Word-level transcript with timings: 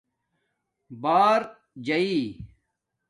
بݳر 1.01 1.41
جݳیئ 1.85 2.21